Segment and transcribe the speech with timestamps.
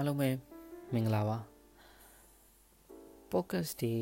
[0.00, 0.28] အားလုံးပဲ
[0.92, 1.38] မင်္ဂလာပါ
[3.32, 3.92] podcast ဒီ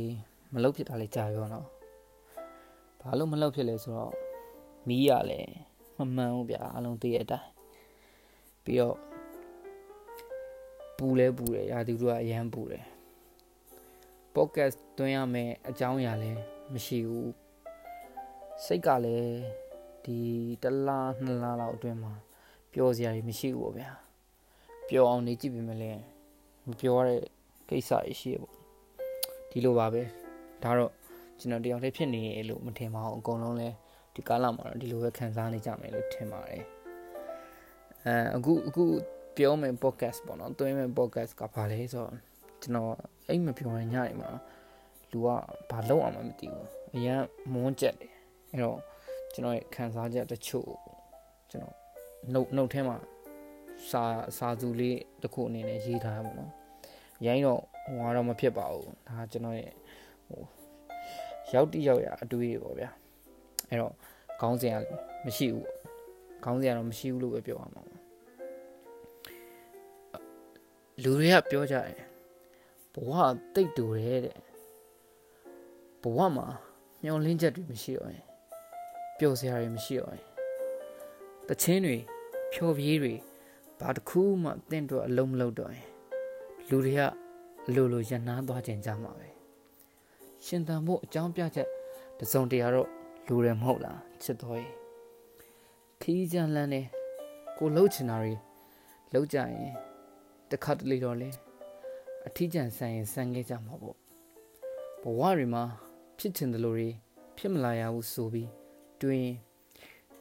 [0.52, 1.67] မလုပ်ဖြစ်တာလေးကြာရောနော်
[3.00, 4.15] ဘာလို့မလုပ်ဖြစ်လဲဆိုတော့
[4.89, 5.41] မီးရလဲ
[5.99, 7.49] မမှန်ဘူးဗျာအားလုံးသိရတဲ့အတိုင်း
[8.64, 8.96] ပြီးတော့
[10.96, 12.84] ပူလဲပူတယ်ရာသီဥတုကအရန်ပူတယ်
[14.34, 16.30] podcast တွင်းရမယ်အကြောင်းအရာလဲ
[16.72, 17.32] မရှိဘူး
[18.64, 19.38] စိတ်ကလည်း
[20.04, 20.18] ဒီ
[20.62, 22.12] တလားနှစ်လားလောက်အတွင်းမှာ
[22.72, 24.07] ပျော်စရာတွေမရှိဘူးပေါ့ဗျာ
[24.89, 25.91] ပျော်အောင်နေကြည့်ပြီမလဲ
[26.67, 27.22] မပျော်ရတဲ့
[27.68, 28.54] ကိစ္စတွေရှိရပေါ့
[29.50, 30.03] ဒီလိုပါပဲ
[30.62, 30.93] ဒါတော့
[31.39, 33.69] ကျွန်တော်တယောက်တည်းဖြစ်နေရလို့မထင်ပါဘူးအကုန်လုံးလဲ
[34.15, 36.65] ဒီကာလမှာတော့ဒီလိုပဲခံစားနေကြမယ်လို့ထင်ပါတယ်
[38.05, 38.85] အဲအခုအခု
[39.37, 42.12] ပြောမယ် podcast ပေါ့နော်တွဲမယ် podcast ကဘာလဲဆိုတော့
[42.62, 42.93] ကျွန်တော်
[43.29, 44.31] အိမ်မပြောရင်ညနေမှာ
[45.12, 45.29] လူက
[45.70, 48.12] ဘာလုပ်အောင်မသိဘူးအရင်မွန်းကြက်တယ်
[48.53, 48.79] အဲ့တော့
[49.33, 50.69] ကျွန်တော်ရဲ့ခံစားချက်တချို့
[51.51, 51.75] ကျွန်တော်
[52.33, 52.97] နှုတ်နှုတ်ထဲမှာ
[53.91, 54.03] စာ
[54.39, 56.51] စာစုလေးတစ်ခုအနေနဲ့ရေးထားရပါတော့
[57.27, 59.73] ရိုင်းတော့ဟိုကတော့မဖြစ်ပါဘူးဒါကျွန်တော်ရဲ့
[60.29, 60.43] ဟို
[61.55, 62.91] ရောက်တိရောက်ရအတွေးတွေပေါ့ဗျာ
[63.69, 63.93] အဲ့တော့
[64.41, 64.77] ခေါင်းစဉ်က
[65.27, 65.67] မရှိဘူး
[66.45, 67.98] ခေါင်းစဉ်ကတော့မရှိဘူးလို့ပဲပြောရမှာပါ
[71.03, 72.07] လူတွေကပြောကြတယ်
[72.92, 73.13] ဘဝ
[73.55, 74.39] တိတ်တူတယ်တဲ့
[76.03, 76.47] ဘဝမှာ
[77.03, 78.27] မျောလင်းချက်တွေမရှိတော့ရင်
[79.19, 80.27] ပျော်စရာတွေမရှိတော့ရင်
[81.48, 81.97] တချင်းတွေ
[82.53, 83.15] ဖြော်ပြေးတွေ
[83.81, 85.87] ဘာတစ်ခုမှတင့်တော့အလုံးမလုံးတော့ရင်
[86.69, 87.01] လူတွေက
[87.69, 89.29] အလိုလိုရန်နာသွားခြင်းကြမှာပဲ
[90.45, 91.69] ရှင်သန်ဖို့အကြောင်းပြချက်
[92.19, 92.89] တစုံတရာတော့
[93.29, 94.73] လူရမဟုတ်လားချစ်တော်ရဲ့
[96.01, 96.83] ခီးကြမ်းလန်းနေ
[97.59, 98.35] ကိုလှုပ်ချင်တာတွေ
[99.12, 99.73] လှုပ်ကြရင်
[100.51, 101.29] တခါတလေတော့လေ
[102.27, 103.97] အထီးကျန်ဆန်ရင်ဆန်ခဲ့ကြမှာပေါ့
[105.03, 105.65] ဘဝတွေမှာ
[106.19, 106.89] ဖြစ်ချင်တယ်လို့တွေ
[107.37, 108.51] ဖြစ်မလာရဘူးဆိုပြီး
[109.03, 109.27] တွင်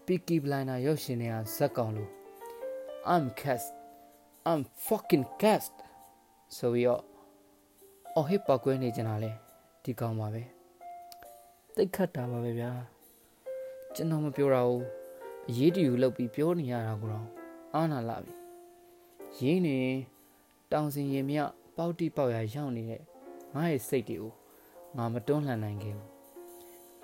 [0.05, 2.16] ပီကီဘလိုင်းနာရုပ်ရှင်တွေကဇက်ကောင်လို့
[3.13, 3.73] I'm cast
[4.49, 5.73] I'm fucking cast
[6.57, 7.01] ဆိုပြီးတော့
[8.15, 9.31] အော်ဟစ်ပောက်ကွဲနေကြတာလေ
[9.83, 10.43] ဒီကောင်ပါပဲ
[11.75, 12.71] တိတ်ခတ်တာပါပဲဗျာ
[13.95, 14.83] ကျွန်တော်မပြောတာဘူး
[15.49, 17.27] အရေးတူလောက်ပြီးပြောနေရတာကိုတော့
[17.73, 18.33] အာနာလာပြီ
[19.39, 19.77] ရင်းနေ
[20.71, 21.37] တောင်စင်ရင်မြ
[21.77, 23.01] ပေါက်တိပေါက်ရရောက်နေတဲ့
[23.53, 24.31] ငါရဲ့စိတ်တွေကို
[24.97, 26.09] ငါမတွန်းလှန်နိုင်ခဲ့ဘူး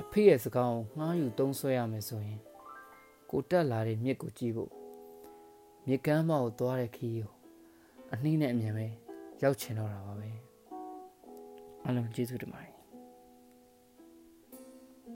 [0.02, 2.40] အဖေရဲ့စကားကိုငှားယူသုံးဆွဲရမယ်ဆိုရင်
[3.30, 4.72] ကိုတက်လာတဲ့မြစ်ကိုကြည့်ဖို့
[5.88, 7.32] မြစ်ကမ်းမကိုသွားတဲ့ခီးကို
[8.14, 8.88] အနှီးနဲ့အမြန်ပဲ
[9.44, 10.30] ရောက်ချင်တော့တာပါပဲ
[11.84, 12.73] အားလုံးကျေးဇူးတင်ပါတယ်